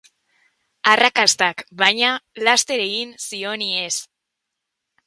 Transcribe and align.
Arrakastak, 0.93 1.61
baina, 1.83 2.15
laster 2.47 2.85
egin 2.87 3.17
zion 3.31 3.67
ihes. 3.71 4.05